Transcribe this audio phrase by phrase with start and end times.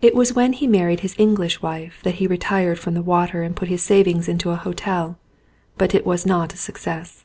[0.00, 3.56] It was when he married his English wife that he retired from the water and
[3.56, 5.18] put his savings into a hotel.
[5.76, 7.24] But it was not a success.